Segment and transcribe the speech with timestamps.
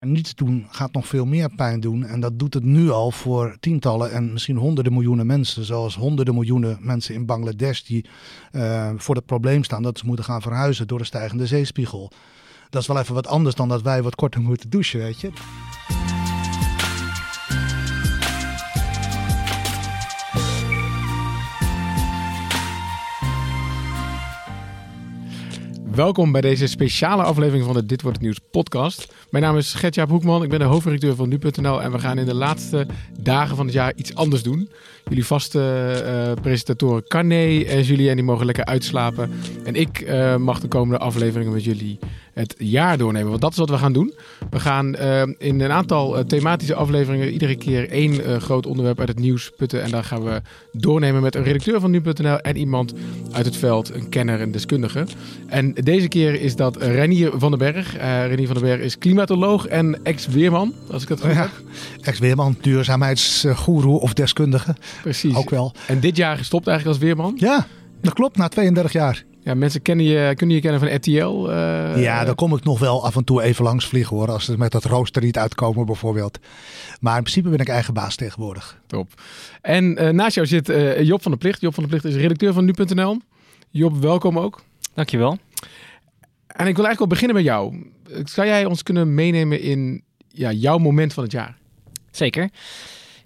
[0.00, 2.04] Niets doen gaat nog veel meer pijn doen.
[2.04, 5.64] En dat doet het nu al voor tientallen en misschien honderden miljoenen mensen.
[5.64, 8.08] Zoals honderden miljoenen mensen in Bangladesh die
[8.52, 12.12] uh, voor het probleem staan dat ze moeten gaan verhuizen door de stijgende zeespiegel.
[12.70, 15.30] Dat is wel even wat anders dan dat wij wat korter moeten douchen, weet je.
[25.98, 29.14] Welkom bij deze speciale aflevering van de Dit Wordt Het Nieuws podcast.
[29.30, 32.26] Mijn naam is Gertjaap Hoekman, ik ben de hoofdredacteur van Nu.nl en we gaan in
[32.26, 32.86] de laatste
[33.20, 34.70] dagen van het jaar iets anders doen.
[35.08, 35.58] Jullie vaste
[36.04, 39.30] uh, presentatoren Carné en Julien die mogen lekker uitslapen.
[39.64, 41.98] En ik uh, mag de komende afleveringen met jullie
[42.32, 43.28] het jaar doornemen.
[43.28, 44.14] Want dat is wat we gaan doen.
[44.50, 49.18] We gaan uh, in een aantal thematische afleveringen iedere keer één groot onderwerp uit het
[49.18, 49.82] nieuws putten.
[49.82, 52.94] En daar gaan we doornemen met een redacteur van Nu.nl en iemand
[53.32, 55.06] uit het veld, een kenner, een deskundige.
[55.46, 57.96] En deze keer is dat Renier van den Berg.
[58.28, 61.50] Renier van den Berg is klimatoloog en ex-weerman, als ik het goed ja, heb.
[62.00, 64.76] Ex-weerman, duurzaamheidsgoeroe of deskundige.
[65.02, 65.34] Precies.
[65.34, 65.72] Ook wel.
[65.86, 67.34] En dit jaar gestopt eigenlijk als weerman?
[67.36, 67.66] Ja,
[68.00, 69.24] dat klopt, na 32 jaar.
[69.48, 71.48] Ja, mensen kennen je, kunnen je kennen van RTL.
[71.48, 74.30] Uh, ja, daar kom ik nog wel af en toe even langs vliegen hoor.
[74.30, 76.38] Als ze met dat rooster niet uitkomen bijvoorbeeld.
[77.00, 78.80] Maar in principe ben ik eigen baas tegenwoordig.
[78.86, 79.20] Top.
[79.60, 81.60] En uh, naast jou zit uh, Job van der Plicht.
[81.60, 83.18] Job van der Plicht is redacteur van Nu.nl.
[83.70, 84.62] Job, welkom ook.
[84.94, 85.38] Dankjewel.
[86.46, 87.90] En ik wil eigenlijk wel beginnen met jou.
[88.24, 91.56] Zou jij ons kunnen meenemen in ja, jouw moment van het jaar?
[92.10, 92.50] Zeker.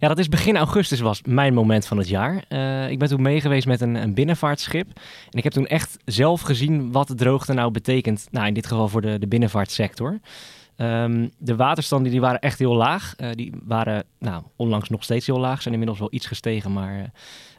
[0.03, 2.45] Ja, dat is begin augustus was mijn moment van het jaar.
[2.49, 4.89] Uh, ik ben toen meegeweest met een, een, binnenvaartschip.
[5.31, 8.27] En ik heb toen echt zelf gezien wat de droogte nou betekent.
[8.31, 10.21] Nou, in dit geval voor de, de binnenvaartsector.
[10.77, 13.15] Um, de waterstanden die waren echt heel laag.
[13.17, 15.63] Uh, die waren nou, onlangs nog steeds heel laag.
[15.63, 17.13] Zijn inmiddels wel iets gestegen, maar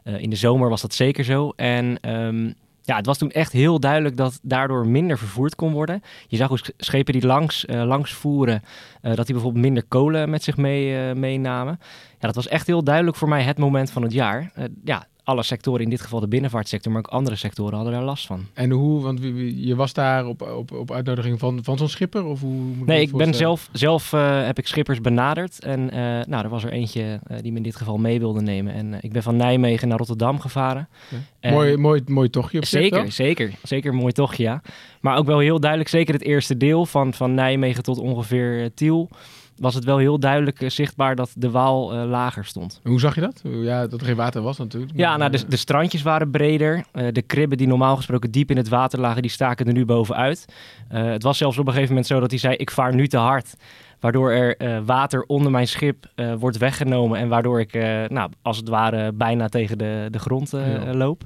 [0.04, 1.52] uh, in de zomer was dat zeker zo.
[1.56, 2.54] En um,
[2.84, 6.02] ja, het was toen echt heel duidelijk dat daardoor minder vervoerd kon worden.
[6.28, 8.62] Je zag hoe schepen die langs, uh, langs voeren,
[9.02, 11.78] uh, dat die bijvoorbeeld minder kolen met zich mee, uh, meenamen.
[12.18, 14.52] Ja, dat was echt heel duidelijk voor mij het moment van het jaar.
[14.84, 18.26] ja, alle sectoren, in dit geval de binnenvaartsector, maar ook andere sectoren hadden daar last
[18.26, 18.46] van.
[18.52, 19.20] En hoe, want
[19.56, 22.24] je was daar op, op, op uitnodiging van, van zo'n schipper?
[22.24, 25.64] Of hoe moet nee, ik ben zelf, zelf uh, heb ik schippers benaderd.
[25.64, 28.40] En uh, nou, er was er eentje uh, die me in dit geval mee wilde
[28.40, 28.74] nemen.
[28.74, 30.88] En ik ben van Nijmegen naar Rotterdam gevaren.
[31.08, 31.16] Ja.
[31.40, 32.58] En, mooi, mooi, mooi tochtje.
[32.58, 33.52] Op zeker, zeker.
[33.62, 34.62] Zeker een mooi tochtje, ja.
[35.00, 39.10] Maar ook wel heel duidelijk, zeker het eerste deel van, van Nijmegen tot ongeveer Tiel
[39.56, 42.80] was het wel heel duidelijk uh, zichtbaar dat de Waal uh, lager stond.
[42.82, 43.40] Hoe zag je dat?
[43.42, 44.92] Ja, dat er geen water was natuurlijk.
[44.92, 46.84] Maar, ja, nou, de, de, strandjes waren breder.
[46.92, 49.84] Uh, de kribben die normaal gesproken diep in het water lagen, die staken er nu
[49.84, 50.44] bovenuit.
[50.88, 53.16] het was zelfs op een gegeven moment zo dat hij zei, ik vaar nu te
[53.16, 53.54] hard.
[54.00, 56.06] Waardoor er water onder mijn schip
[56.38, 57.72] wordt weggenomen en waardoor ik,
[58.08, 60.94] nou, als het ware, bijna tegen de, de grond ja.
[60.94, 61.22] loop.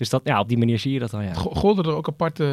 [0.00, 1.34] Dus dat, ja, op die manier zie je dat dan, ja.
[1.34, 2.44] Golden er ook aparte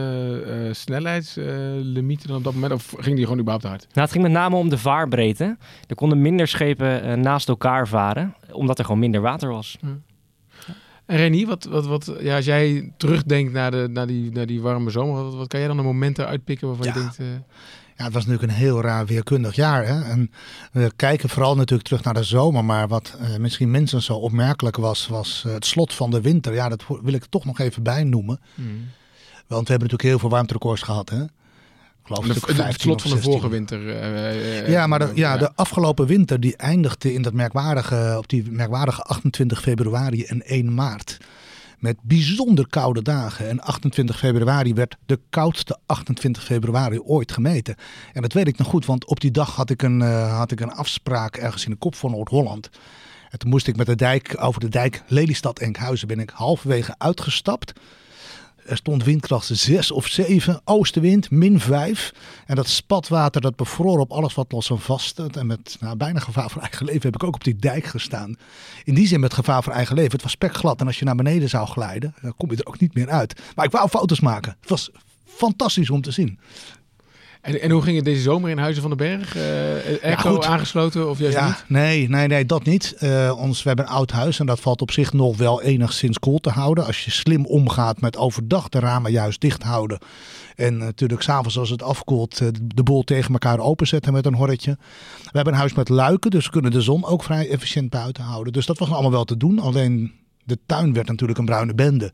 [0.47, 2.73] uh, snelheidslimieten dan op dat moment?
[2.73, 3.81] Of ging die gewoon überhaupt hard?
[3.81, 5.57] Nou, het ging met name om de vaarbreedte.
[5.87, 9.77] Er konden minder schepen uh, naast elkaar varen, omdat er gewoon minder water was.
[9.79, 9.87] Hm.
[11.05, 14.61] En Renie, wat, wat, wat, ja, als jij terugdenkt naar, de, naar, die, naar die
[14.61, 16.93] warme zomer, wat, wat kan jij dan de momenten uitpikken waarvan ja.
[16.93, 17.19] je denkt...
[17.19, 17.27] Uh...
[17.97, 19.85] Ja, het was natuurlijk een heel raar weerkundig jaar.
[19.85, 20.01] Hè?
[20.01, 20.31] En
[20.71, 22.65] we kijken vooral natuurlijk terug naar de zomer.
[22.65, 26.53] Maar wat uh, misschien minstens zo opmerkelijk was, was uh, het slot van de winter.
[26.53, 28.39] Ja, dat wil ik toch nog even bij noemen.
[28.55, 28.65] Mm.
[29.47, 31.09] Want we hebben natuurlijk heel veel warmterecords gehad.
[31.09, 31.23] Hè?
[32.03, 33.81] Geloof de, de, het slot van de vorige winter.
[33.81, 38.51] Uh, ja, maar de, ja, de afgelopen winter die eindigde in dat merkwaardige, op die
[38.51, 41.17] merkwaardige 28 februari en 1 maart
[41.77, 43.49] met bijzonder koude dagen.
[43.49, 47.75] En 28 februari werd de koudste 28 februari ooit gemeten.
[48.13, 50.51] En dat weet ik nog goed, want op die dag had ik een, uh, had
[50.51, 52.69] ik een afspraak ergens in de kop van Noord-Holland.
[53.29, 57.73] En toen moest ik met de dijk over de dijk Lelystad-Enkhuizen ben ik halverwege uitgestapt.
[58.67, 62.13] Er stond windkracht 6 of 7, oostenwind min 5.
[62.45, 65.19] En dat spatwater dat bevroor op alles wat los en vast.
[65.19, 68.38] En met nou, bijna gevaar voor eigen leven heb ik ook op die dijk gestaan.
[68.83, 70.11] In die zin met gevaar voor eigen leven.
[70.11, 72.79] Het was spekglad en als je naar beneden zou glijden, dan kom je er ook
[72.79, 73.41] niet meer uit.
[73.56, 74.57] Maar ik wou foto's maken.
[74.59, 74.89] Het was
[75.25, 76.39] fantastisch om te zien.
[77.41, 79.35] En, en hoe ging het deze zomer in Huizen van den Berg?
[79.35, 81.63] Uh, Echo ja, aangesloten of juist ja, niet?
[81.67, 82.95] Nee, nee, nee, dat niet.
[83.00, 86.19] Uh, ons, we hebben een oud huis en dat valt op zich nog wel enigszins
[86.19, 86.85] koel te houden.
[86.85, 90.00] Als je slim omgaat met overdag de ramen juist dicht houden.
[90.56, 92.38] En natuurlijk s'avonds als het afkoelt
[92.75, 94.77] de boel tegen elkaar openzetten met een horretje.
[95.23, 98.23] We hebben een huis met luiken, dus we kunnen de zon ook vrij efficiënt buiten
[98.23, 98.53] houden.
[98.53, 99.59] Dus dat was allemaal wel te doen.
[99.59, 100.12] Alleen
[100.44, 102.13] de tuin werd natuurlijk een bruine bende.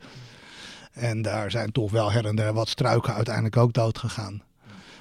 [0.94, 4.42] En daar zijn toch wel her en der wat struiken uiteindelijk ook dood gegaan.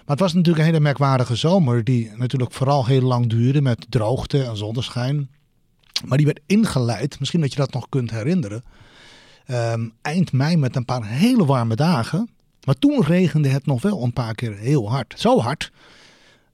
[0.04, 3.86] Maar het was natuurlijk een hele merkwaardige zomer, die natuurlijk vooral heel lang duurde met
[3.88, 5.30] droogte en zonneschijn.
[6.04, 8.64] Maar die werd ingeleid, misschien dat je dat nog kunt herinneren,
[9.46, 12.28] um, eind mei met een paar hele warme dagen.
[12.64, 15.14] Maar toen regende het nog wel een paar keer heel hard.
[15.16, 15.72] Zo hard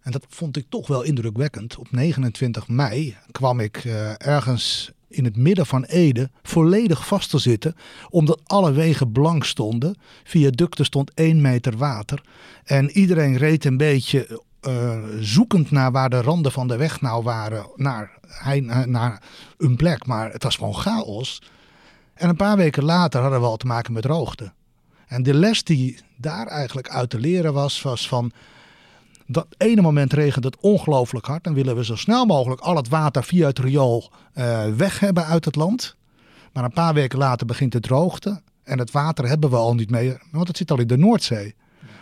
[0.00, 1.76] En dat vond ik toch wel indrukwekkend.
[1.76, 7.38] Op 29 mei kwam ik uh, ergens in het midden van Ede volledig vast te
[7.38, 7.74] zitten,
[8.08, 9.96] omdat alle wegen blank stonden.
[10.24, 12.22] Viaducten stond één meter water.
[12.64, 17.22] En iedereen reed een beetje uh, zoekend naar waar de randen van de weg nou
[17.22, 18.18] waren, naar,
[18.86, 19.22] naar
[19.58, 20.06] een plek.
[20.06, 21.42] Maar het was gewoon chaos.
[22.14, 24.52] En een paar weken later hadden we al te maken met droogte.
[25.06, 28.32] En de les die daar eigenlijk uit te leren was, was van
[29.30, 31.44] dat ene moment regent het ongelooflijk hard.
[31.44, 35.24] Dan willen we zo snel mogelijk al het water via het riool uh, weg hebben
[35.24, 35.96] uit het land.
[36.52, 38.42] Maar een paar weken later begint de droogte.
[38.62, 41.54] En het water hebben we al niet meer, want het zit al in de Noordzee.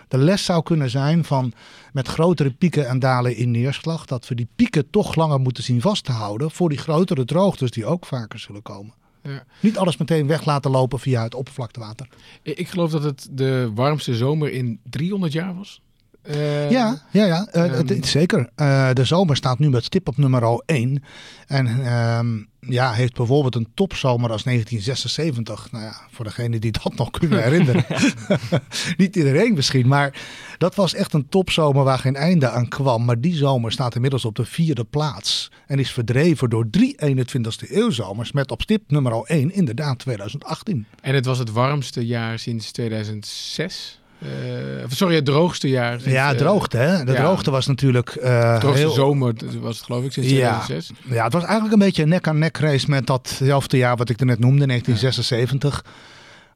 [0.08, 1.52] De les zou kunnen zijn van
[1.92, 5.80] met grotere pieken en dalen in neerslag, dat we die pieken toch langer moeten zien
[5.80, 8.94] vast te houden voor die grotere droogtes die ook vaker zullen komen.
[9.22, 9.44] Ja.
[9.60, 12.08] Niet alles meteen weg laten lopen via het oppervlaktewater.
[12.42, 15.80] Ik geloof dat het de warmste zomer in 300 jaar was.
[16.28, 18.50] Uh, ja, ja, ja uh, zeker.
[18.56, 21.02] Uh, de zomer staat nu met stip op nummer 1.
[21.46, 25.72] En ehm, ja, heeft bijvoorbeeld een topzomer als 1976.
[25.72, 27.84] Nou ja, voor degene die dat nog kunnen herinneren.
[28.96, 30.20] Niet iedereen misschien, maar
[30.58, 33.04] dat was echt een topzomer waar geen einde aan kwam.
[33.04, 35.50] Maar die zomer staat inmiddels op de vierde plaats.
[35.66, 40.86] En is verdreven door drie 21ste eeuwzomers met op stip nummer 1 inderdaad 2018.
[41.00, 44.00] En het was het warmste jaar sinds 2006?
[44.26, 46.10] Uh, sorry, het droogste jaar.
[46.10, 46.76] ja, uh, droogte.
[46.76, 47.04] Hè?
[47.04, 48.16] De droogte was natuurlijk.
[48.22, 48.90] Uh, droogste heel...
[48.90, 50.90] zomer was het, geloof ik, sinds 2006.
[51.04, 54.20] Ja, ja, het was eigenlijk een beetje een nek-aan-nek race met datzelfde jaar wat ik
[54.20, 55.84] er net noemde, 1976.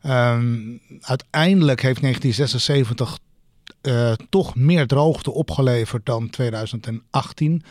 [0.03, 0.33] Ja.
[0.33, 3.19] Um, uiteindelijk heeft 1976
[4.29, 7.63] toch meer droogte opgeleverd dan 2018.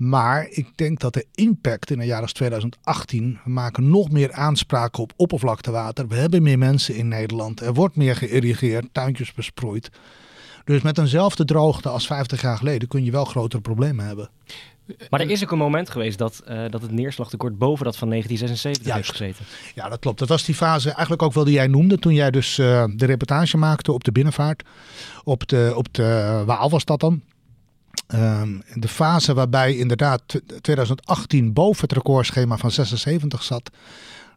[0.00, 5.02] Maar ik denk dat de impact in jaar als 2018, we maken nog meer aanspraken
[5.02, 6.08] op oppervlaktewater.
[6.08, 7.60] We hebben meer mensen in Nederland.
[7.60, 9.90] Er wordt meer geïrrigeerd, tuintjes besproeid.
[10.64, 14.30] Dus met eenzelfde droogte als 50 jaar geleden kun je wel grotere problemen hebben.
[15.10, 18.08] Maar er is ook een moment geweest dat, uh, dat het neerslagtekort boven dat van
[18.08, 19.44] 1976 heeft gezeten.
[19.74, 20.18] Ja, dat klopt.
[20.18, 23.06] Dat was die fase eigenlijk ook wel die jij noemde toen jij dus uh, de
[23.06, 24.62] reportage maakte op de binnenvaart.
[25.24, 27.22] Op de, op de Waal was dat dan.
[28.14, 30.22] Um, de fase waarbij inderdaad
[30.60, 33.70] 2018 boven het recordschema van 76 zat.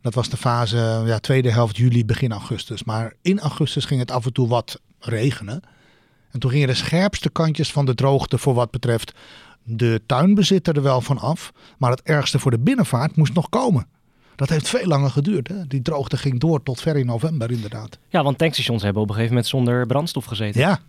[0.01, 2.83] Dat was de fase ja, tweede helft juli, begin augustus.
[2.83, 5.61] Maar in augustus ging het af en toe wat regenen.
[6.31, 9.13] En toen gingen de scherpste kantjes van de droogte voor wat betreft
[9.63, 11.51] de tuinbezitter er wel van af.
[11.77, 13.87] Maar het ergste voor de binnenvaart moest nog komen.
[14.35, 15.47] Dat heeft veel langer geduurd.
[15.47, 15.67] Hè?
[15.67, 17.97] Die droogte ging door tot ver in november inderdaad.
[18.09, 20.61] Ja, want tankstations hebben op een gegeven moment zonder brandstof gezeten.
[20.61, 20.79] Ja,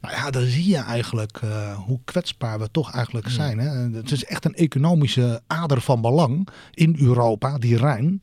[0.00, 3.58] nou ja, dan zie je eigenlijk uh, hoe kwetsbaar we toch eigenlijk zijn.
[3.58, 3.68] Hè?
[3.96, 8.22] Het is echt een economische ader van belang in Europa, die Rijn.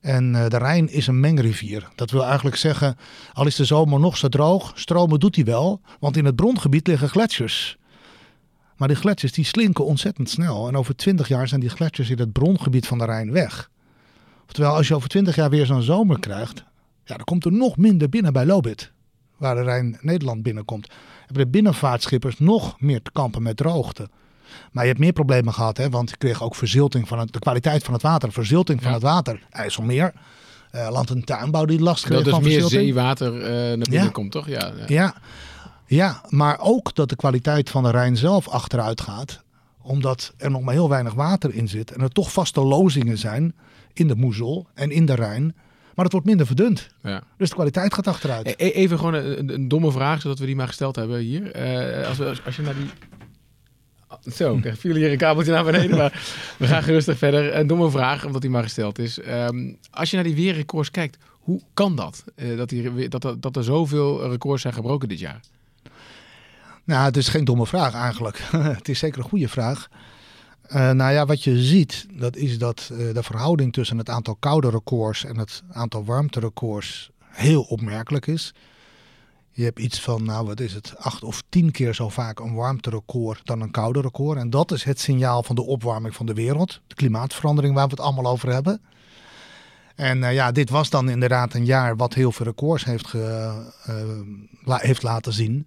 [0.00, 1.88] En uh, de Rijn is een mengrivier.
[1.94, 2.96] Dat wil eigenlijk zeggen,
[3.32, 5.80] al is de zomer nog zo droog, stromen doet hij wel.
[6.00, 7.78] Want in het brongebied liggen gletsjers.
[8.76, 10.68] Maar die gletsjers die slinken ontzettend snel.
[10.68, 13.70] En over twintig jaar zijn die gletsjers in het brongebied van de Rijn weg.
[14.46, 16.64] Oftewel, als je over twintig jaar weer zo'n zomer krijgt,
[17.04, 18.92] ja, dan komt er nog minder binnen bij Lobit
[19.36, 20.88] waar de Rijn Nederland binnenkomt,
[21.26, 24.08] hebben de binnenvaartschippers nog meer te kampen met droogte.
[24.72, 27.38] Maar je hebt meer problemen gehad, hè, want je kreeg ook verzilting van het, de
[27.38, 30.12] kwaliteit van het water, verzilting van het water, IJsselmeer.
[30.74, 34.02] Uh, land- en tuinbouw die last kreeg dat van dus meer zeewater uh, naar binnen
[34.02, 34.08] ja.
[34.08, 34.48] komt, toch?
[34.48, 34.84] Ja, ja.
[34.86, 35.14] ja.
[35.86, 39.42] Ja, maar ook dat de kwaliteit van de Rijn zelf achteruit gaat.
[39.82, 41.90] Omdat er nog maar heel weinig water in zit.
[41.90, 43.54] En er toch vaste lozingen zijn
[43.92, 45.54] in de Moezel en in de Rijn.
[45.94, 46.88] Maar het wordt minder verdund.
[47.02, 47.22] Ja.
[47.36, 48.46] Dus de kwaliteit gaat achteruit.
[48.46, 51.42] E even gewoon een, een, domme vraag, zodat we die maar gesteld hebben hier.
[52.00, 52.90] Uh, als, we, als je naar die...
[54.32, 56.22] Zo, er viel hier een kabeltje naar beneden, maar
[56.58, 57.56] we gaan gerustig verder.
[57.56, 59.18] Een domme vraag, omdat die maar gesteld is.
[59.28, 62.24] Um, als je naar die weerrecords kijkt, hoe kan dat?
[62.36, 65.40] Uh, dat, die, dat, dat, dat er zoveel records zijn gebroken dit jaar?
[66.84, 68.38] Nou, het is geen domme vraag eigenlijk.
[68.78, 69.88] het is zeker een goede vraag.
[70.68, 74.36] Uh, nou ja, wat je ziet, dat is dat uh, de verhouding tussen het aantal
[74.38, 78.54] koude records en het aantal warmte records heel opmerkelijk is.
[79.50, 82.54] Je hebt iets van, nou wat is het, acht of tien keer zo vaak een
[82.54, 84.38] warmterecord dan een koude record.
[84.38, 86.80] En dat is het signaal van de opwarming van de wereld.
[86.86, 88.80] De klimaatverandering waar we het allemaal over hebben.
[89.94, 93.52] En uh, ja, dit was dan inderdaad een jaar wat heel veel records heeft, ge,
[94.64, 95.66] heeft laten zien.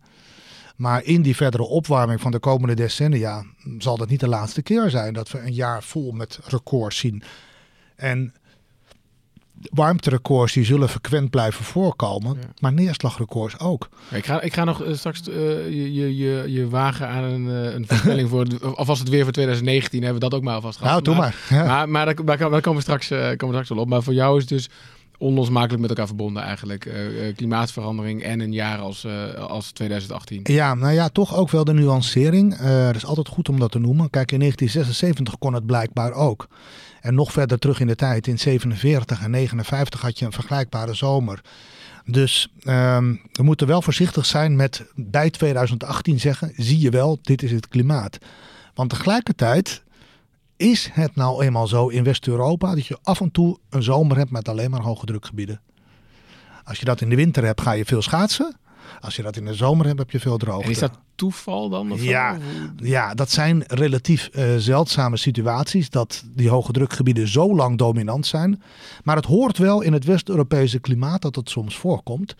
[0.77, 3.45] Maar in die verdere opwarming van de komende decennia
[3.77, 7.23] zal dat niet de laatste keer zijn dat we een jaar vol met records zien.
[7.95, 8.33] En
[9.61, 12.47] warmterecords die zullen frequent blijven voorkomen, ja.
[12.59, 13.89] maar neerslagrecords ook.
[14.09, 15.35] Ja, ik, ga, ik ga nog uh, straks uh,
[15.69, 20.03] je, je, je wagen aan een, uh, een voorspelling voor, alvast het weer voor 2019,
[20.03, 20.91] hebben we dat ook maar alvast gehad.
[20.91, 21.35] Nou, doe maar.
[21.49, 21.67] Maar, ja.
[21.67, 23.89] maar, maar, daar, daar, komen, we straks, komen we straks wel op.
[23.89, 24.69] Maar voor jou is dus
[25.17, 26.85] onlosmakelijk met elkaar verbonden eigenlijk.
[26.85, 30.39] Uh, klimaatverandering en een jaar als, uh, als 2018.
[30.43, 32.57] Ja, nou ja, toch ook wel de nuancering.
[32.57, 34.09] Het is altijd goed om dat te noemen.
[34.09, 36.47] Kijk, in 1976 kon het blijkbaar ook.
[37.01, 40.93] En nog verder terug in de tijd, in 47 en 59 had je een vergelijkbare
[40.93, 41.41] zomer.
[42.05, 47.43] Dus um, we moeten wel voorzichtig zijn met bij 2018 zeggen, zie je wel, dit
[47.43, 48.17] is het klimaat.
[48.73, 49.83] Want tegelijkertijd
[50.57, 54.31] is het nou eenmaal zo in West-Europa dat je af en toe een zomer hebt
[54.31, 55.61] met alleen maar hoge drukgebieden.
[56.63, 58.55] Als je dat in de winter hebt, ga je veel schaatsen.
[58.99, 60.63] Als je dat in de zomer hebt, heb je veel droogte.
[60.65, 61.91] En is dat toeval dan?
[61.91, 62.37] Of ja,
[62.75, 68.61] ja, dat zijn relatief uh, zeldzame situaties dat die hoge drukgebieden zo lang dominant zijn.
[69.03, 72.35] Maar het hoort wel in het West-Europese klimaat dat het soms voorkomt.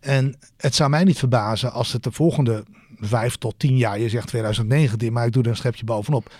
[0.00, 2.64] En het zou mij niet verbazen als het de volgende
[3.00, 6.32] vijf tot tien jaar, je zegt 2019, maar ik doe er een schepje bovenop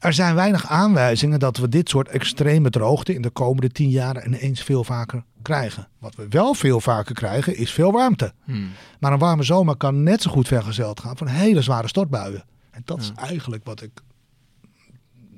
[0.00, 4.26] er zijn weinig aanwijzingen dat we dit soort extreme droogte in de komende tien jaar
[4.26, 5.88] ineens veel vaker krijgen.
[5.98, 8.32] Wat we wel veel vaker krijgen is veel warmte.
[8.44, 8.70] Hmm.
[9.00, 12.44] Maar een warme zomer kan net zo goed vergezeld gaan van hele zware stortbuien.
[12.70, 13.90] En dat is eigenlijk wat ik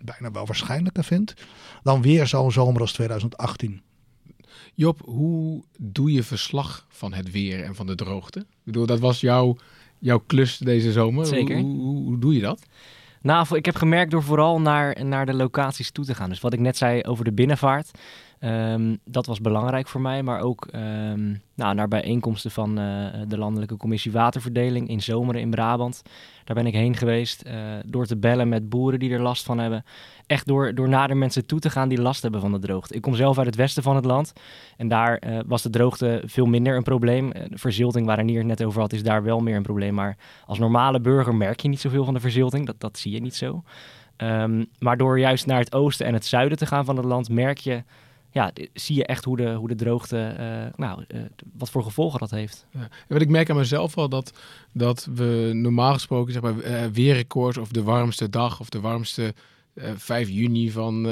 [0.02, 1.34] bijna wel waarschijnlijker vind
[1.82, 3.82] dan weer zo'n zomer als 2018.
[4.74, 8.38] Job, hoe doe je verslag van het weer en van de droogte?
[8.38, 9.56] Ik bedoel, dat was jouw,
[9.98, 11.26] jouw klus deze zomer.
[11.26, 11.58] Zeker.
[11.58, 12.62] Hoe, hoe, hoe doe je dat?
[13.22, 16.28] Nou, ik heb gemerkt door vooral naar, naar de locaties toe te gaan.
[16.28, 17.90] Dus wat ik net zei over de binnenvaart.
[18.44, 23.38] Um, dat was belangrijk voor mij, maar ook um, nou, naar bijeenkomsten van uh, de
[23.38, 26.02] Landelijke Commissie Waterverdeling in Zomeren in Brabant.
[26.44, 27.52] Daar ben ik heen geweest uh,
[27.86, 29.84] door te bellen met boeren die er last van hebben.
[30.26, 32.94] Echt door, door naar de mensen toe te gaan die last hebben van de droogte.
[32.94, 34.32] Ik kom zelf uit het westen van het land
[34.76, 37.32] en daar uh, was de droogte veel minder een probleem.
[37.50, 39.94] Verzilting waar Renier het net over had is daar wel meer een probleem.
[39.94, 43.20] Maar als normale burger merk je niet zoveel van de verzilting, dat, dat zie je
[43.20, 43.62] niet zo.
[44.16, 47.28] Um, maar door juist naar het oosten en het zuiden te gaan van het land
[47.28, 47.82] merk je
[48.32, 51.20] ja, zie je echt hoe de, hoe de droogte, uh, nou, uh,
[51.58, 52.66] wat voor gevolgen dat heeft.
[52.70, 52.80] Ja.
[52.80, 54.32] En wat ik merk aan mezelf al, dat,
[54.72, 59.34] dat we normaal gesproken, zeg maar, uh, weerrecords of de warmste dag of de warmste
[59.96, 61.06] 5 juni van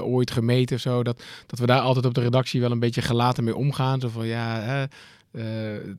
[0.00, 3.02] ooit gemeten of zo, dat, dat we daar altijd op de redactie wel een beetje
[3.02, 4.00] gelaten mee omgaan.
[4.00, 4.88] Zo van, ja,
[5.32, 5.42] uh,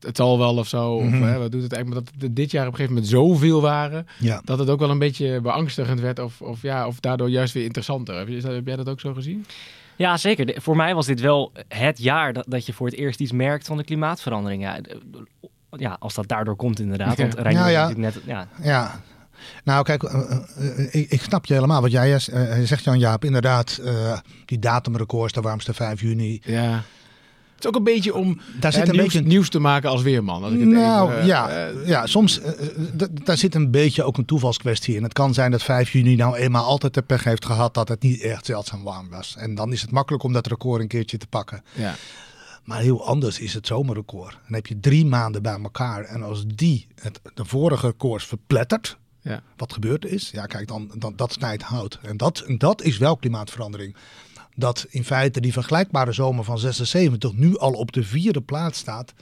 [0.00, 1.00] het zal wel of zo.
[1.00, 1.14] Mm -hmm.
[1.14, 1.28] Of mhm.
[1.28, 2.04] hè, wat doet het eigenlijk?
[2.04, 4.06] Maar dat dit jaar op een gegeven moment zoveel waren.
[4.18, 4.40] Ja.
[4.44, 6.18] Dat het ook wel een beetje beangstigend werd.
[6.18, 8.16] Of, of, ja, of daardoor juist weer interessanter.
[8.16, 9.46] Heb, je, heb jij dat ook zo gezien?
[9.96, 10.62] Ja, zeker.
[10.62, 13.66] voor mij was dit wel het jaar dat, dat je voor het eerst iets merkt
[13.66, 14.62] van de klimaatverandering.
[14.62, 14.80] Ja,
[15.70, 17.18] ja als dat daardoor komt inderdaad.
[17.18, 17.92] Want ja, ja, ja.
[17.96, 18.48] Net, ja.
[18.62, 19.00] ja.
[19.64, 20.14] Nou, kijk, uh,
[20.58, 21.80] uh, ik, ik, snap je helemaal.
[21.80, 22.18] Wat jij
[22.64, 23.80] zegt, Jan-Jaap, inderdaad,
[24.44, 26.40] die datumrecords, de warmste 5 juni.
[26.44, 26.82] Ja
[27.64, 29.28] is ook een beetje om daar zit een nieuws, beetje...
[29.28, 30.42] nieuws te maken als weerman.
[30.42, 32.46] Als ik het nou even, ja, uh, ja, soms uh,
[33.24, 35.02] daar zit een beetje ook een toevalskwestie in.
[35.02, 38.02] Het kan zijn dat 5 juni nou eenmaal altijd de pech heeft gehad dat het
[38.02, 39.34] niet echt zeldzaam warm was.
[39.38, 41.62] En dan is het makkelijk om dat record een keertje te pakken.
[41.72, 41.94] Ja.
[42.64, 44.32] Maar heel anders is het zomerrecord.
[44.32, 46.04] Dan heb je drie maanden bij elkaar.
[46.04, 49.42] En als die het, de vorige records verplettert, ja.
[49.56, 51.98] wat gebeurd is, ja, kijk, dan, dan dat snijdt hout.
[52.02, 53.96] En dat, dat is wel klimaatverandering
[54.54, 59.14] dat in feite die vergelijkbare zomer van 76 nu al op de vierde plaats staat.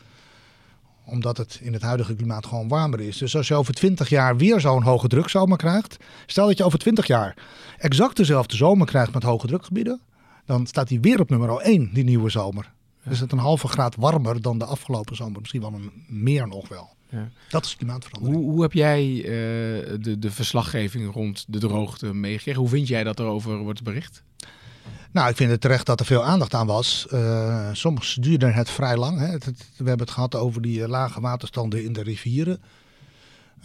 [1.04, 3.18] Omdat het in het huidige klimaat gewoon warmer is.
[3.18, 5.96] Dus als je over 20 jaar weer zo'n hoge drukzomer krijgt.
[6.26, 7.36] Stel dat je over 20 jaar
[7.78, 10.00] exact dezelfde zomer krijgt met hoge drukgebieden.
[10.44, 12.72] Dan staat die weer op nummer 1, die nieuwe zomer.
[13.02, 13.10] Ja.
[13.10, 15.40] Dus het een halve graad warmer dan de afgelopen zomer.
[15.40, 16.90] Misschien wel een meer nog wel.
[17.08, 17.30] Ja.
[17.48, 18.42] Dat is klimaatverandering.
[18.42, 19.24] Hoe, hoe heb jij uh,
[20.00, 22.60] de, de verslaggeving rond de droogte meegekregen?
[22.60, 24.22] Hoe vind jij dat er over wordt bericht?
[25.12, 27.06] Nou, ik vind het terecht dat er veel aandacht aan was.
[27.12, 29.18] Uh, soms duurde het vrij lang.
[29.18, 29.38] Hè.
[29.38, 32.60] we hebben het gehad over die eh, lage waterstanden in de rivieren.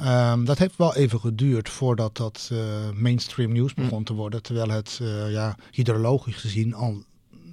[0.02, 2.60] Um, dat heeft wel even geduurd voordat dat uh,
[2.96, 3.82] mainstream nieuws hm.
[3.82, 4.42] begon te worden.
[4.42, 7.04] Terwijl het ja, hydrologisch gezien al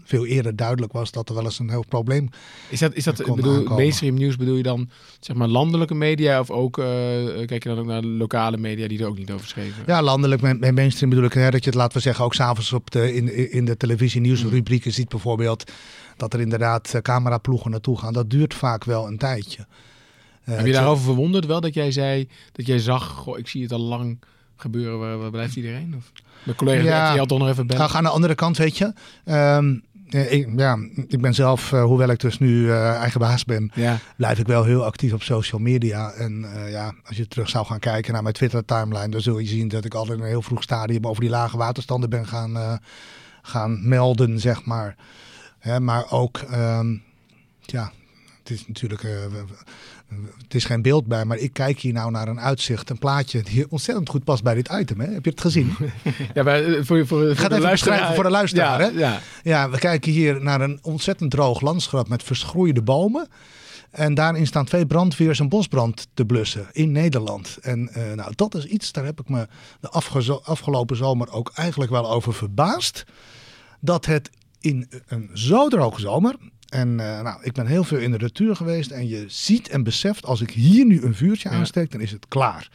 [0.04, 2.28] veel eerder duidelijk was dat er wel eens een heel probleem
[2.68, 4.88] Is dat, is dat bedoel, mainstream nieuws bedoel je dan
[5.20, 6.84] zeg maar landelijke media of ook uh,
[7.46, 9.82] kijk je dan ook naar lokale media die er ook niet over schreven?
[9.86, 12.72] Ja, landelijk met mainstream bedoel ik hè, dat je het laten we zeggen ook s'avonds
[12.72, 14.94] op de, in, in de televisie nieuwsrubrieken mm.
[14.94, 15.72] ziet bijvoorbeeld
[16.16, 18.12] dat er inderdaad cameraploegen naartoe gaan.
[18.12, 19.66] Dat duurt vaak wel een tijdje.
[20.48, 23.62] Uh, Heb je daarover verwonderd wel dat jij zei dat jij zag, goh, ik zie
[23.62, 24.18] het al lang
[24.56, 25.94] gebeuren, waar, waar blijft iedereen?
[25.96, 26.12] Of?
[26.42, 27.90] Mijn collega ja, die had toch nog even bellen.
[27.90, 28.92] Ga aan de andere kant, weet je.
[29.24, 29.82] Um,
[30.14, 33.98] ik, ja, ik ben zelf, uh, hoewel ik dus nu uh, eigen baas ben, ja.
[34.16, 36.12] blijf ik wel heel actief op social media.
[36.12, 39.46] En uh, ja, als je terug zou gaan kijken naar mijn Twitter-timeline, dan zul je
[39.46, 42.80] zien dat ik altijd in een heel vroeg stadium over die lage waterstanden ben gaan,
[43.42, 44.96] gaan melden, zeg maar.
[45.58, 47.02] Hè, maar ook, um,
[47.60, 47.92] ja,
[48.38, 49.06] het is natuurlijk,
[50.42, 53.42] het is geen beeld bij, maar ik kijk hier nou naar een uitzicht, een plaatje
[53.42, 55.00] die ontzettend goed past bij dit item.
[55.00, 55.12] Hè?
[55.12, 55.76] Heb je het gezien?
[56.34, 58.14] ja, maar voor, voor, voor, voor de luisteraar.
[58.14, 58.98] Voor de luisteraar ja, hè?
[58.98, 59.20] Ja.
[59.42, 63.28] ja, we kijken hier naar een ontzettend droog landschap met verschroeide bomen.
[63.94, 67.58] En daarin staan twee brandweers een bosbrand te blussen in Nederland.
[67.60, 69.46] En uh, nou, dat is iets, daar heb ik me
[69.80, 69.88] de
[70.44, 73.04] afgelopen zomer ook eigenlijk wel over verbaasd.
[73.80, 74.30] Dat het
[74.60, 76.36] in een zo droge zomer.
[76.74, 78.90] En uh, nou, ik ben heel veel in de natuur geweest.
[78.90, 81.54] En je ziet en beseft, als ik hier nu een vuurtje ja.
[81.54, 82.70] aansteek, dan is het klaar.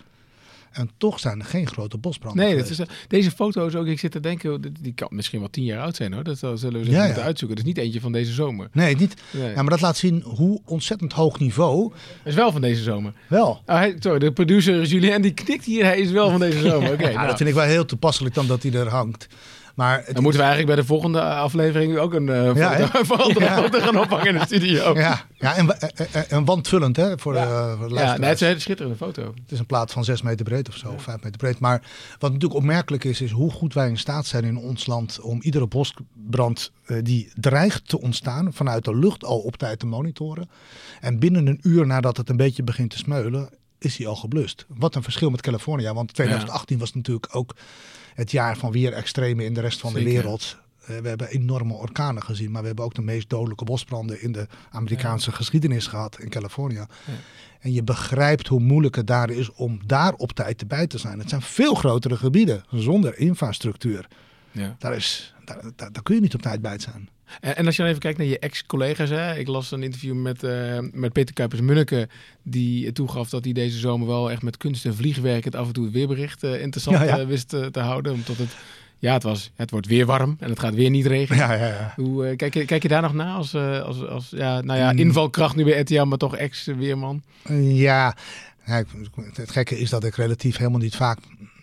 [0.71, 2.45] En toch zijn er geen grote bosbranden.
[2.45, 3.85] Nee, dat is, deze foto's ook.
[3.85, 6.23] Ik zit te denken, die kan misschien wel tien jaar oud zijn hoor.
[6.23, 7.57] Dat zullen we ja, moeten uitzoeken.
[7.57, 8.69] Dat is niet eentje van deze zomer.
[8.71, 9.13] Nee, niet.
[9.31, 9.49] Nee.
[9.49, 11.91] Ja, maar dat laat zien hoe ontzettend hoog niveau.
[12.23, 13.13] Is wel van deze zomer.
[13.27, 13.47] Wel.
[13.47, 15.85] Oh, hij, sorry, de producer Julien die knikt hier.
[15.85, 16.91] Hij is wel van deze zomer.
[16.91, 17.13] Oké.
[17.13, 17.27] nou.
[17.27, 19.27] dat vind ik wel heel toepappelijk dan dat hij er hangt.
[19.79, 23.55] Maar dan moeten we eigenlijk bij de volgende aflevering ook een uh, ja, foto, ja.
[23.61, 24.93] foto gaan ophangen in de studio.
[24.93, 27.45] Ja, ja en, en, en wandvullend hè, voor, ja.
[27.45, 29.21] de, voor de Ja, nee, het is een hele schitterende foto.
[29.23, 31.59] Het is een plaat van 6 meter breed of zo, 5 meter breed.
[31.59, 31.81] Maar
[32.19, 35.41] wat natuurlijk opmerkelijk is, is hoe goed wij in staat zijn in ons land om
[35.41, 40.49] iedere bosbrand uh, die dreigt te ontstaan vanuit de lucht al op tijd te monitoren.
[40.99, 44.65] En binnen een uur nadat het een beetje begint te smeulen, is hij al geblust.
[44.67, 47.55] Wat een verschil met Californië, want 2018 was natuurlijk ook
[48.13, 50.07] het jaar van weer extreme in de rest van Zeker.
[50.07, 50.57] de wereld.
[50.81, 54.31] Uh, we hebben enorme orkanen gezien, maar we hebben ook de meest dodelijke bosbranden in
[54.31, 55.35] de Amerikaanse ja.
[55.35, 56.75] geschiedenis gehad in Californië.
[56.75, 56.87] Ja.
[57.59, 61.19] En je begrijpt hoe moeilijk het daar is om daar op tijd bij te zijn.
[61.19, 64.07] Het zijn veel grotere gebieden zonder infrastructuur.
[64.51, 64.75] Ja.
[64.79, 67.09] Daar, is, daar, daar, daar kun je niet op tijd bij zijn.
[67.39, 69.09] En, als je dan even kijkt naar je ex-collega's.
[69.09, 69.35] Hè?
[69.37, 72.07] Ik las een interview met, uh, met Peter Kuipers-Munneke.
[72.43, 75.43] Die toegaf dat hij deze zomer wel echt met kunst en vliegwerk...
[75.43, 77.19] het af en toe het weerbericht uh, interessant ja, ja.
[77.19, 78.13] Uh, wist te houden.
[78.13, 78.55] Omdat het,
[78.97, 81.47] ja, het, was, het wordt weer warm en het gaat weer niet regenen.
[81.47, 81.93] Ja, ja, ja.
[81.95, 85.55] Hoe, kijk, je, kijk je daar nog na als, als, als ja, nou ja, invalkracht
[85.55, 87.21] nu bij RTL, maar toch ex-weerman?
[87.59, 88.15] Ja,
[89.33, 91.19] het gekke is dat ik relatief helemaal niet vaak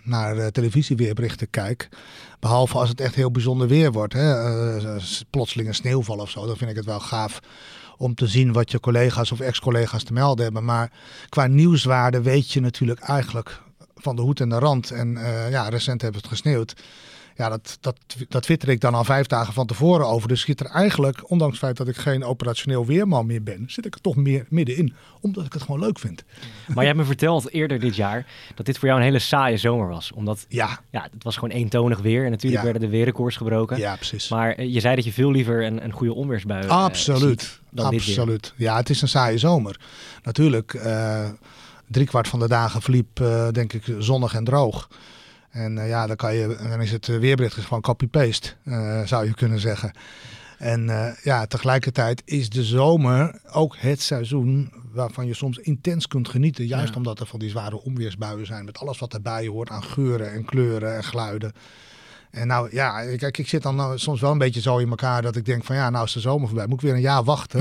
[0.06, 1.88] naar uh, televisieweerberichten kijk.
[2.40, 4.12] Behalve als het echt heel bijzonder weer wordt.
[4.12, 4.50] Hè?
[4.78, 6.46] Uh, plotseling een sneeuwval of zo.
[6.46, 7.40] Dan vind ik het wel gaaf
[7.96, 10.64] om te zien wat je collega's of ex-collega's te melden hebben.
[10.64, 10.92] Maar
[11.28, 13.62] qua nieuwswaarde weet je natuurlijk eigenlijk
[13.94, 14.90] van de hoed en de rand.
[14.90, 16.74] En uh, ja, recent hebben het gesneeuwd.
[17.36, 17.96] Ja, dat, dat,
[18.28, 20.28] dat twitter ik dan al vijf dagen van tevoren over.
[20.28, 23.86] Dus zit er eigenlijk, ondanks het feit dat ik geen operationeel weerman meer ben, zit
[23.86, 24.94] ik er toch meer middenin.
[25.20, 26.24] Omdat ik het gewoon leuk vind.
[26.66, 29.56] Maar jij hebt me verteld eerder dit jaar dat dit voor jou een hele saaie
[29.56, 30.12] zomer was.
[30.12, 30.80] Omdat ja.
[30.90, 32.24] Ja, het was gewoon eentonig weer.
[32.24, 32.70] En natuurlijk Ja.
[32.70, 33.78] werden de weerrecords gebroken.
[33.78, 34.28] Ja, precies.
[34.28, 37.60] Maar eh, je zei dat je veel liever een, een goede onweersbui eh, Absoluut.
[37.74, 38.52] Absoluut.
[38.56, 39.80] Ja, het is een saaie zomer.
[40.22, 41.28] Natuurlijk, eh
[41.88, 44.88] driekwart van de dagen verliep, eh, denk ik, zonnig en droog.
[45.56, 49.26] En eh, ja, dan, kan je, dan is het eh, weerbericht gewoon copy-paste, eh, zou
[49.26, 49.92] je kunnen zeggen.
[50.58, 56.66] En ja, tegelijkertijd is de zomer ook het seizoen waarvan je soms intens kunt genieten.
[56.66, 56.96] Juist Ja.
[56.96, 58.64] omdat er van die zware onweersbuien zijn.
[58.64, 61.52] Met alles wat erbij hoort aan geuren en kleuren en geluiden.
[62.30, 65.22] En nou ja, kijk, ik zit dan nou soms wel een beetje zo in elkaar
[65.22, 66.66] dat ik denk van ja, nou is de zomer voorbij.
[66.66, 67.60] Moet ik weer een jaar wachten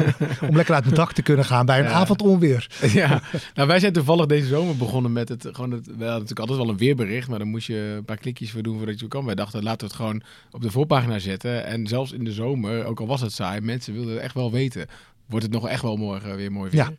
[0.48, 1.90] om lekker uit mijn dak te kunnen gaan bij een Ja.
[1.92, 2.70] avondonweer.
[2.92, 3.22] Ja,
[3.54, 6.58] nou wij zijn toevallig deze zomer begonnen met het gewoon het, we hadden natuurlijk altijd
[6.58, 9.24] wel een weerbericht, maar dan moest je een paar klikjes voor doen voordat je kwam.
[9.26, 12.84] Wij dachten laten we het gewoon op de voorpagina zetten en zelfs in de zomer,
[12.84, 14.86] ook al was het saai, mensen wilden het echt wel weten.
[15.26, 16.80] Wordt het nog echt wel morgen weer mooi weer?
[16.80, 16.92] Ja.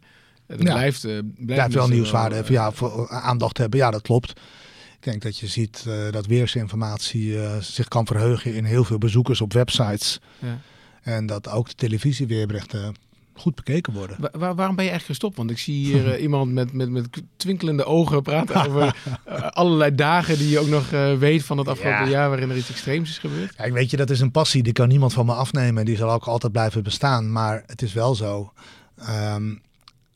[0.48, 0.74] Het Ja.
[0.74, 2.54] blijft, eh, blijft, Blijft wel mensen nieuwswaarde hebben.
[2.54, 3.80] eh, Ja, voor aandacht hebben.
[3.80, 4.34] Ja, dat klopt.
[5.00, 8.98] Ik denk dat je ziet eh, dat weersinformatie eh, zich kan verheugen in heel veel
[8.98, 10.20] bezoekers op websites.
[10.40, 10.60] ja.
[11.02, 12.96] En dat ook de televisieweerberichten
[13.34, 14.16] goed bekeken worden.
[14.20, 15.38] Wa- waar- waarom ben je eigenlijk gestopt?
[15.38, 17.08] Want ik zie hier eh, iemand met, met, met
[17.38, 18.96] twinkelende ogen praten over
[19.54, 22.10] allerlei dagen die je ook nog weet van het afgelopen Ja.
[22.10, 23.56] jaar waarin er iets extreems is gebeurd.
[23.56, 24.64] Kijk, weet je, dat is een passie.
[24.64, 25.86] Die kan niemand van me afnemen.
[25.86, 27.32] Die zal ook altijd blijven bestaan.
[27.32, 28.52] Maar het is wel zo.
[28.98, 29.56] ehm,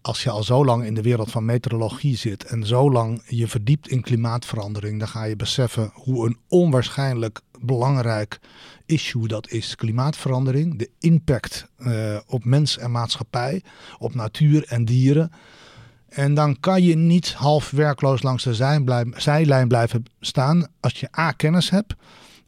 [0.02, 3.48] als je al zo lang in de wereld van meteorologie zit en zo lang je
[3.48, 8.40] verdiept in klimaatverandering, dan ga je beseffen hoe een onwaarschijnlijk belangrijk
[8.86, 9.76] issue dat is.
[9.76, 13.64] Klimaatverandering, de impact eh, op mens en maatschappij,
[13.98, 15.32] op natuur en dieren.
[16.10, 18.54] En dan kan je niet half werkloos langs de
[19.16, 21.96] zijlijn blijven staan als je A, kennis hebt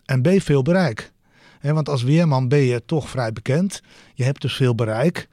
[0.05, 1.11] en B, veel bereik.
[1.61, 3.81] Want als weerman ben je toch vrij bekend.
[4.13, 5.27] Je hebt dus veel bereik.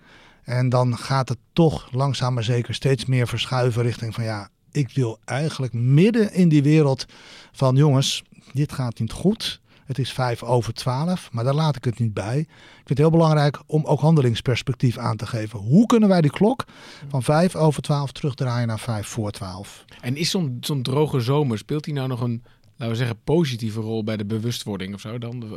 [0.50, 4.90] En dan gaat het toch langzaam maar zeker steeds meer verschuiven richting van ja, ik
[4.94, 7.06] wil eigenlijk midden in die wereld
[7.52, 9.60] van jongens, dit gaat niet goed.
[9.84, 12.38] Het is vijf over twaalf, maar daar laat ik het niet bij.
[12.38, 15.58] Ik vind het heel belangrijk om ook handelingsperspectief aan te geven.
[15.58, 16.64] Hoe kunnen wij die klok
[17.08, 19.84] van vijf over twaalf terugdraaien naar vijf voor twaalf?
[20.00, 22.42] En is zo'n zo'n droge zomer, speelt die nou nog een
[22.80, 25.42] laten we zeggen, positieve rol bij de bewustwording of zo dan?
[25.42, 25.48] eh,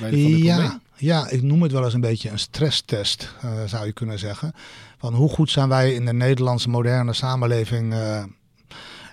[0.00, 0.80] Bij de, van dit Ja, probleem?
[0.96, 4.52] ja, ik noem het wel eens een beetje een stresstest, eh, zou je kunnen zeggen.
[4.98, 8.24] Van hoe goed zijn wij in de Nederlandse moderne samenleving, eh,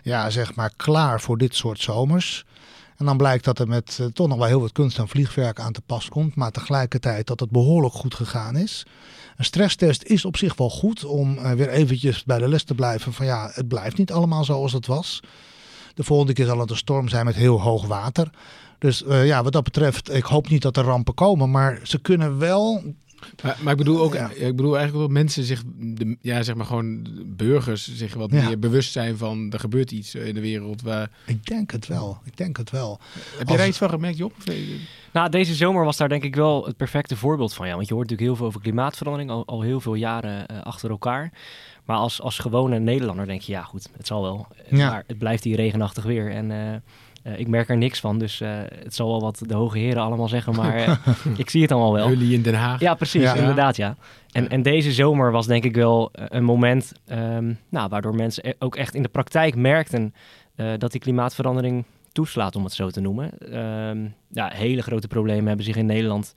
[0.04, 2.46] ja, zeg maar, klaar voor dit soort zomers.
[2.98, 5.72] En dan blijkt dat er met toch nog wel heel wat kunst en vliegwerk aan
[5.72, 8.86] te pas komt, maar tegelijkertijd dat het behoorlijk goed gegaan is.
[9.38, 13.14] Een stresstest is op zich wel goed om weer eventjes bij de les te blijven
[13.14, 15.20] van ja, het blijft niet allemaal zoals het was.
[15.96, 18.30] De volgende keer zal het een storm zijn met heel hoog water.
[18.80, 22.00] Dus eh, ja, wat dat betreft, ik hoop niet dat er rampen komen, maar ze
[22.00, 22.84] kunnen wel.
[23.44, 24.30] Maar, maar ik bedoel ook, Ja.
[24.30, 28.32] ik bedoel eigenlijk dat mensen zich, de, ja, zeg maar gewoon de burgers zich wat
[28.32, 28.46] Ja.
[28.48, 30.82] meer bewust zijn van er gebeurt iets in de wereld.
[30.82, 32.20] Waar, Ik denk het wel.
[32.24, 33.00] Ik denk het wel.
[33.38, 34.34] heb je daar iets van gemerkt, Job?
[34.46, 34.80] Nee?
[35.14, 37.68] Nou, deze zomer was daar denk ik wel het perfecte voorbeeld van.
[37.68, 40.62] Ja, want je hoort natuurlijk heel veel over klimaatverandering, al, al heel veel jaren eh,
[40.62, 41.32] achter elkaar.
[41.86, 44.48] Maar als, als gewone Nederlander denk je, ja goed, het zal wel.
[44.70, 44.90] Ja.
[44.90, 46.32] Maar het blijft hier regenachtig weer.
[46.32, 46.76] En eh,
[47.24, 48.50] eh, ik merk er niks van, dus eh,
[48.84, 50.56] het zal wel wat de hoge heren allemaal zeggen.
[50.56, 50.98] Maar eh,
[51.38, 52.10] ik zie het allemaal wel.
[52.10, 52.80] Jullie in Den Haag.
[52.80, 53.34] Ja, precies, Ja.
[53.36, 53.96] inderdaad, ja.
[54.32, 54.50] En, Ja.
[54.50, 58.96] en deze zomer was denk ik wel een moment ehm, nou, waardoor mensen ook echt
[58.96, 60.14] in de praktijk merkten
[60.56, 63.38] eh, dat die klimaatverandering toeslaat, om het zo te noemen.
[63.38, 66.34] Ehm, ja, hele grote problemen hebben zich in Nederland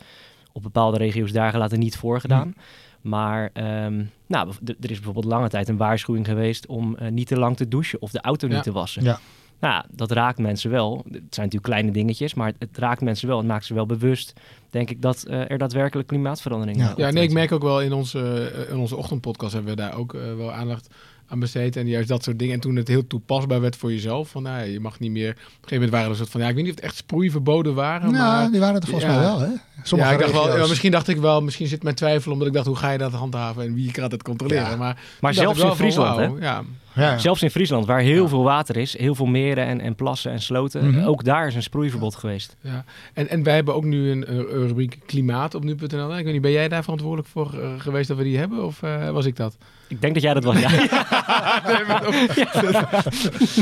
[0.52, 2.54] op bepaalde regio's daar gelaten niet voorgedaan.
[3.00, 7.56] Maar ehm, nou, er is bijvoorbeeld lange tijd een waarschuwing geweest om niet te lang
[7.56, 8.54] te douchen of de auto Ja.
[8.54, 9.02] niet te wassen.
[9.02, 9.18] Ja.
[9.60, 10.96] Nou, ja, dat raakt mensen wel.
[10.96, 13.38] Het zijn natuurlijk kleine dingetjes, maar het, het raakt mensen wel.
[13.38, 14.32] Het maakt ze wel bewust,
[14.70, 16.92] denk ik, dat eh, er daadwerkelijk klimaatverandering Ja.
[16.96, 19.96] Ja, nee, ik merk ook wel in onze, eh, in onze ochtendpodcast hebben we daar
[19.96, 20.88] ook eh, wel aandacht
[21.26, 21.76] aan besteed.
[21.76, 22.54] En juist dat soort dingen.
[22.54, 24.28] En toen het heel toepasbaar werd voor jezelf.
[24.28, 25.30] Van, nou, je mag niet meer...
[25.30, 26.40] Op een gegeven moment waren er een soort van...
[26.40, 28.12] Ja, ik weet niet of het echt sproeiverboden waren.
[28.12, 29.16] Nou, maar, die waren er volgens ja.
[29.16, 29.48] mij wel, hè?
[29.82, 32.52] Sommige ja, ik dacht wel, misschien dacht ik wel, misschien zit mijn twijfel omdat ik
[32.52, 34.70] dacht, hoe ga je dat handhaven en wie gaat het controleren?
[34.70, 34.76] Ja.
[34.76, 36.28] Maar, Maar zelfs wel in van, Friesland, hè?
[36.28, 36.62] wauw, Ja,
[36.94, 37.18] Ja.
[37.18, 38.28] Zelfs in Friesland, waar heel Ja.
[38.28, 41.04] veel water is, heel veel meren en, en plassen en sloten, Mhm.
[41.04, 42.56] ook daar is een sproeiverbod geweest.
[42.60, 42.84] ja.
[43.14, 46.16] En, en wij hebben ook nu een, eh, rubriek klimaat op nu.nl.
[46.18, 48.64] Ik weet niet, ben jij daar verantwoordelijk voor eh, geweest dat we die hebben?
[48.64, 49.56] Of eh, was ik dat?
[49.88, 50.68] Ik denk dat jij dat was, ja.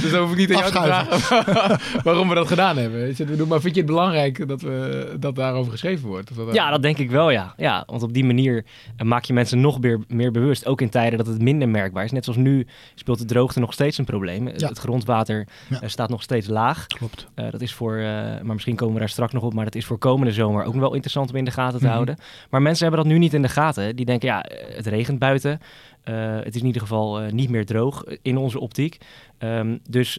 [0.02, 3.14] Dus hoef ik niet aan jou te vragen waarom we dat gedaan hebben.
[3.48, 6.30] Maar vind je het belangrijk dat, we, dat daarover geschreven wordt?
[6.30, 7.54] Of dat Ja, dat denk ik wel, ja.
[7.56, 8.64] ja want op die manier
[8.96, 10.66] eh, maak je mensen nog meer, meer bewust.
[10.66, 12.12] Ook in tijden dat het minder merkbaar is.
[12.12, 14.48] Net zoals nu speelt de droogte nog steeds een probleem.
[14.48, 14.68] Ja.
[14.68, 15.80] Het grondwater Ja.
[15.80, 16.86] eh, staat nog steeds laag.
[16.86, 17.26] Klopt.
[17.34, 18.04] Eh, dat is voor, eh,
[18.42, 20.74] maar misschien komen we daar straks nog op, maar dat is voor komende zomer ook
[20.74, 21.92] wel interessant om in de gaten te Mhm.
[21.94, 22.16] houden.
[22.50, 23.96] Maar mensen hebben dat nu niet in de gaten.
[23.96, 24.44] Die denken, ja,
[24.76, 25.60] het regent buiten.
[26.02, 28.98] Het is in ieder geval niet meer droog in onze optiek.
[29.38, 30.18] Ehm, dus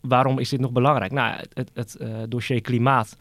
[0.00, 1.12] waarom is dit nog belangrijk?
[1.12, 1.96] Nou, het, het,
[2.28, 3.16] dossier klimaat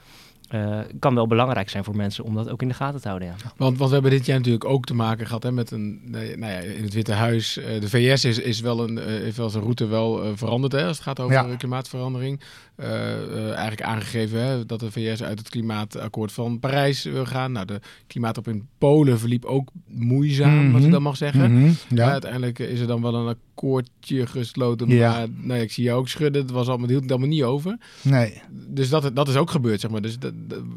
[0.51, 3.27] eh, kan wel belangrijk zijn voor mensen om dat ook in de gaten te houden.
[3.27, 3.35] Ja.
[3.57, 6.25] Want, want we hebben dit jaar natuurlijk ook te maken gehad hè, met een, nou
[6.51, 7.57] ja, in het Witte Huis.
[7.57, 10.73] eh, de VS is, is wel een, eh, heeft wel zijn route wel eh, veranderd
[10.73, 11.55] hè, als het gaat over Ja.
[11.55, 12.39] klimaatverandering.
[12.75, 17.51] Eh, eh, eigenlijk aangegeven hè, dat de VS uit het klimaatakkoord van Parijs wil gaan.
[17.51, 20.91] Nou, de klimaatop in Polen verliep ook moeizaam, als ik Mhm.
[20.91, 21.63] dat mag zeggen.
[21.65, 21.71] Ja.
[21.89, 22.11] Ja.
[22.11, 24.87] uiteindelijk is er dan wel een akkoordje gesloten.
[24.87, 25.11] Ja.
[25.11, 26.41] Maar nou ja, ik zie jou ook schudden.
[26.41, 27.77] Het was allemaal, het hield het allemaal niet over.
[28.01, 28.41] Nee.
[28.67, 30.01] Dus dat, dat is ook gebeurd, zeg maar.
[30.01, 30.33] Dus dat-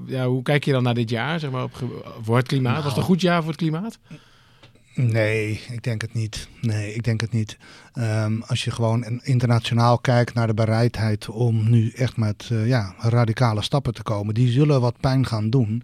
[0.07, 1.83] ja, hoe kijk je dan naar dit jaar, zeg maar, op,
[2.23, 2.75] voor het klimaat?
[2.75, 3.07] Was het een Nou.
[3.13, 3.99] goed jaar voor het klimaat?
[4.95, 6.49] Nee, ik denk het niet.
[6.61, 7.57] Nee, ik denk het niet.
[7.93, 12.67] Ehm, als je gewoon in- internationaal kijkt naar de bereidheid om nu echt met eh,
[12.67, 15.83] ja, radicale stappen te komen, die zullen wat pijn gaan doen.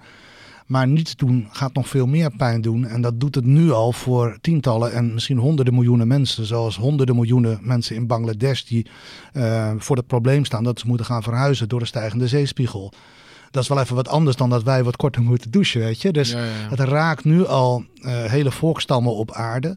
[0.66, 2.86] Maar niets doen gaat nog veel meer pijn doen.
[2.86, 6.44] En dat doet het nu al voor tientallen en misschien honderden miljoenen mensen.
[6.46, 8.86] Zoals honderden miljoenen mensen in Bangladesh die
[9.32, 12.92] eh, voor het probleem staan dat ze moeten gaan verhuizen door de stijgende zeespiegel.
[13.50, 16.12] Dat is wel even wat anders dan dat wij wat korter moeten douchen, weet je.
[16.12, 16.68] Dus ja, ja, ja.
[16.68, 19.76] het raakt nu al eh, hele volkstammen op aarde.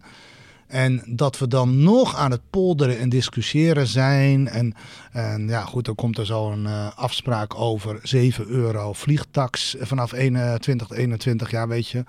[0.74, 4.48] En dat we dan nog aan het polderen en discussiëren zijn.
[4.48, 4.74] En,
[5.12, 10.90] en ja, goed, dan komt er zo'n eh, afspraak over 7 euro vliegtax vanaf 21,
[10.90, 12.04] 21 jaar, weet je.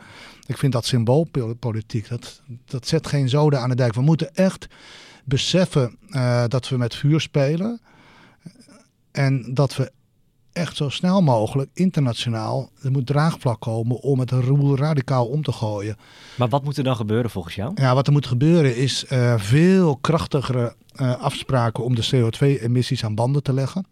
[0.47, 2.09] Ik vind dat symboolpolitiek.
[2.09, 3.95] Dat, dat zet geen zoden aan de dijk.
[3.95, 4.67] We moeten echt
[5.25, 7.81] beseffen eh, dat we met vuur spelen.
[9.13, 9.93] En dat we
[10.55, 15.53] echt zo snel mogelijk internationaal, er moet draagvlak komen om het roer radicaal om te
[15.53, 15.97] gooien.
[16.37, 17.73] Maar wat moet er dan gebeuren volgens jou?
[17.75, 23.15] Ja, wat er moet gebeuren is eh, veel krachtigere eh, afspraken om de CO2-emissies aan
[23.15, 23.87] banden te leggen.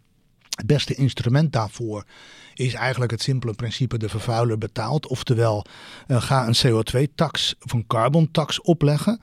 [0.49, 2.05] Het beste instrument daarvoor
[2.53, 5.07] is eigenlijk het simpele principe de vervuiler betaalt.
[5.07, 5.65] Oftewel,
[6.07, 9.21] eh, ga een CO2-tax of een carbon-tax opleggen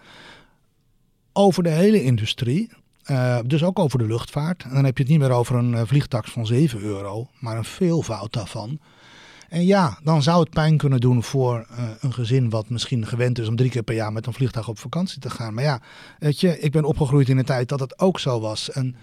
[1.33, 2.71] over de hele industrie.
[3.03, 4.63] Eh, dus ook over de luchtvaart.
[4.63, 7.57] En dan heb je het niet meer over een eh, vliegtax van 7 euro, maar
[7.57, 8.79] een veelvoud daarvan.
[9.49, 13.39] En ja, dan zou het pijn kunnen doen voor eh, een gezin wat misschien gewend
[13.39, 15.55] is om drie keer per jaar met een vliegtuig op vakantie te gaan.
[15.55, 15.81] Maar ja,
[16.19, 18.71] weet je, ik ben opgegroeid in een tijd dat het ook zo was.
[18.71, 18.97] En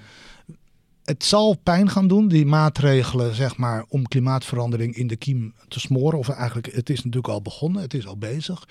[1.03, 5.79] het zal pijn gaan doen, die maatregelen, zeg maar, om klimaatverandering in de kiem te
[5.79, 6.19] smoren.
[6.19, 8.67] Of eigenlijk, het is natuurlijk al begonnen, het is al bezig.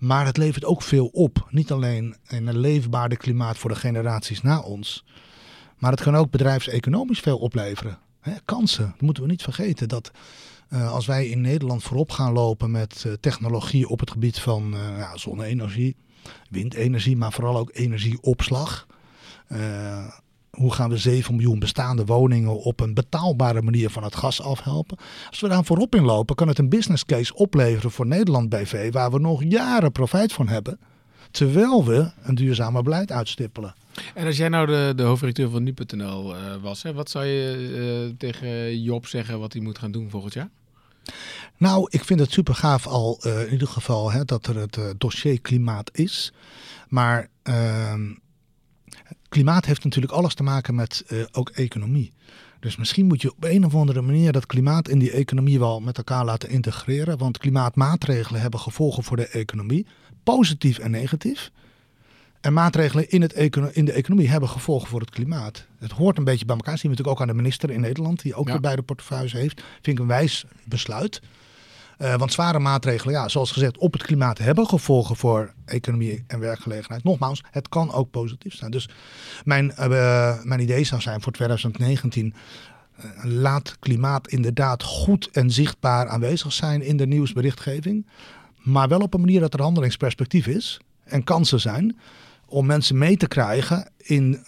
[0.00, 1.46] Maar het levert ook veel op.
[1.50, 5.04] Niet alleen een leefbaarder klimaat voor de generaties na ons.
[5.78, 7.98] Maar het kan ook bedrijfseconomisch veel opleveren.
[8.44, 9.88] Kansen, dat moeten we niet vergeten.
[9.88, 10.10] Dat
[10.70, 14.74] uh, als wij in Nederland voorop gaan lopen met uh, technologie op het gebied van
[14.74, 15.96] uh, ja, zonne-energie,
[16.50, 18.86] windenergie, maar vooral ook energieopslag.
[20.50, 24.98] Hoe gaan we 7 miljoen bestaande woningen op een betaalbare manier van het gas afhelpen?
[25.28, 28.92] Als we daar voorop in lopen, kan het een business case opleveren voor Nederland BV,
[28.92, 30.78] waar we nog jaren profijt van hebben.
[31.30, 33.74] Terwijl we een duurzamer beleid uitstippelen.
[34.14, 38.08] En als jij nou de, de hoofdredacteur van nu.nl uh, was, hè, wat zou je
[38.08, 40.48] uh, tegen Job zeggen wat hij moet gaan doen volgend jaar?
[41.56, 44.78] Nou, ik vind het super gaaf al uh, in ieder geval hè, dat er het
[44.98, 46.32] dossier klimaat is.
[46.88, 48.12] Maar ehm,
[49.30, 52.12] klimaat heeft natuurlijk alles te maken met ook economie.
[52.60, 55.80] Dus misschien moet je op een of andere manier dat klimaat in die economie wel
[55.80, 57.18] met elkaar laten integreren.
[57.18, 59.86] Want klimaatmaatregelen hebben gevolgen voor de economie,
[60.22, 61.50] positief en negatief.
[62.40, 63.32] En maatregelen in, het
[63.72, 65.66] in de economie hebben gevolgen voor het klimaat.
[65.78, 66.72] Het hoort een beetje bij elkaar.
[66.72, 68.52] Dat zien we natuurlijk ook aan de minister in Nederland, die ook ja.
[68.52, 69.62] weer beide portefeuilles heeft.
[69.82, 71.20] Vind ik een wijs besluit.
[72.02, 76.40] Uh, want zware maatregelen, ja, zoals gezegd, op het klimaat hebben gevolgen voor economie en
[76.40, 77.04] werkgelegenheid.
[77.04, 78.70] Nogmaals, het kan ook positief zijn.
[78.70, 78.88] Dus
[79.44, 82.34] mijn, uh, mijn idee zou zijn voor 2019.
[82.98, 88.06] Uh, laat klimaat inderdaad goed en zichtbaar aanwezig zijn in de nieuwsberichtgeving.
[88.56, 91.98] Maar wel op een manier dat er handelingsperspectief is en kansen zijn
[92.46, 94.42] om mensen mee te krijgen in,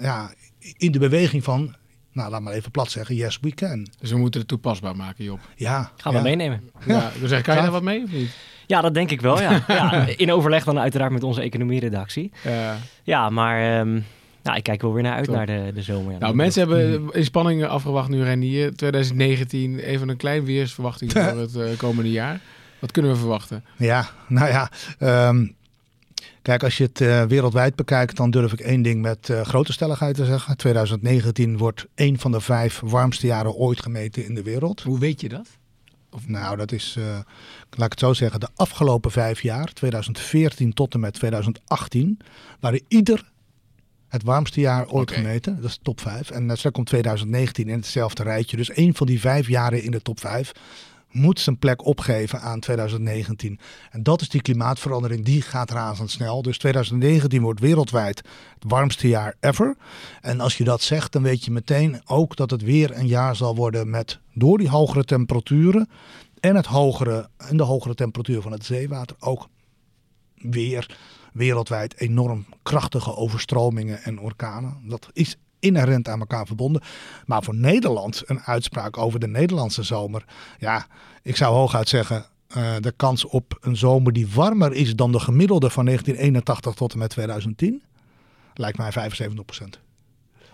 [0.00, 0.32] ja,
[0.76, 1.74] in de beweging van,
[2.12, 3.88] nou laat maar even plat zeggen, yes we can.
[4.00, 5.40] Dus we moeten het toepasbaar maken, Job.
[5.56, 5.92] Ja.
[5.96, 6.18] Gaan ja.
[6.18, 6.70] we meenemen.
[6.86, 8.30] Ja, dus zeg, kan je daar wat mee of niet?
[8.66, 9.64] Ja, dat denk ik wel, ja.
[9.68, 12.32] ja in overleg dan uiteraard met onze economieredactie.
[12.44, 13.80] Ja, ja maar...
[13.80, 14.04] Um,
[14.42, 15.34] nou, ik kijk wel weer naar uit Top.
[15.34, 16.18] naar de, de zomer.
[16.18, 18.74] Nou, mensen hebben in spanning afgewacht nu Renier.
[18.76, 22.40] 2019, even een klein weersverwachting voor het uh, komende jaar.
[22.78, 23.64] Wat kunnen we verwachten?
[23.76, 24.70] Ja, nou ja...
[25.28, 25.54] Um,
[26.42, 29.72] Kijk, als je het uh, wereldwijd bekijkt, dan durf ik één ding met uh, grote
[29.72, 30.56] stelligheid te zeggen.
[30.56, 34.82] 2019 wordt één van de vijf warmste jaren ooit gemeten in de wereld.
[34.82, 35.48] Hoe weet je dat?
[36.10, 36.28] Of...
[36.28, 37.04] Nou, dat is, uh,
[37.70, 42.18] laat ik het zo zeggen, de afgelopen vijf jaar, 2014 tot en met 2018,
[42.60, 43.30] waren ieder
[44.08, 45.22] het warmste jaar ooit okay.
[45.22, 45.56] gemeten.
[45.56, 46.30] Dat is top 5.
[46.30, 48.56] En zo komt 2019 in hetzelfde rijtje.
[48.56, 50.52] Dus één van die vijf jaren in de top 5
[51.12, 53.58] moet zijn plek opgeven aan 2019.
[53.90, 56.42] En dat is die klimaatverandering, die gaat razendsnel.
[56.42, 58.22] Dus 2019 wordt wereldwijd
[58.54, 59.76] het warmste jaar ever.
[60.20, 63.36] En als je dat zegt, dan weet je meteen ook dat het weer een jaar
[63.36, 65.88] zal worden met door die hogere temperaturen
[66.40, 69.48] en, het hogere, en de hogere temperatuur van het zeewater ook
[70.34, 70.96] weer
[71.32, 74.76] wereldwijd enorm krachtige overstromingen en orkanen.
[74.88, 76.82] Dat is inherent aan elkaar verbonden.
[77.26, 80.24] Maar voor Nederland een uitspraak over de Nederlandse zomer.
[80.58, 80.86] Ja,
[81.22, 82.24] ik zou hooguit zeggen.
[82.56, 86.92] Uh, de kans op een zomer die warmer is dan de gemiddelde van 1981 tot
[86.92, 87.82] en met 2010
[88.54, 89.80] lijkt mij 75%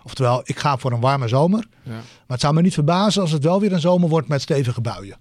[0.03, 1.67] Oftewel, ik ga voor een warme zomer.
[1.83, 1.91] Ja.
[1.93, 4.81] Maar het zou me niet verbazen als het wel weer een zomer wordt met stevige
[4.81, 5.19] buien.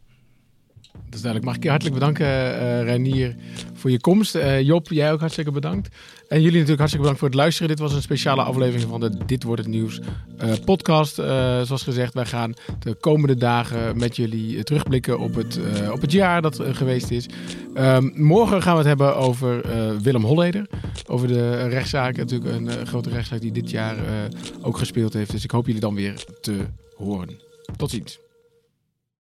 [1.10, 1.46] Dat is duidelijk.
[1.46, 2.28] Mag ik je hartelijk bedanken,
[3.16, 3.30] uh,
[3.74, 4.36] voor je komst.
[4.36, 5.96] Uh, Job, jij ook hartstikke bedankt.
[6.28, 7.68] En jullie natuurlijk hartstikke bedankt voor het luisteren.
[7.70, 10.00] Dit was een speciale aflevering van de Dit Wordt Het Nieuws
[10.66, 11.16] podcast.
[11.16, 15.60] Zoals gezegd, wij gaan de komende dagen met jullie terugblikken op het,
[15.92, 17.26] op het jaar dat geweest is.
[17.76, 19.62] Um, morgen gaan we het hebben over
[20.02, 20.68] Willem Holleder.
[21.08, 22.18] Over de rechtszaak.
[22.18, 23.98] Natuurlijk een grote rechtszaak die dit jaar
[24.62, 25.32] ook gespeeld heeft.
[25.32, 26.58] Dus ik hoop jullie dan weer te
[26.96, 27.40] horen.
[27.78, 28.20] Tot ziens.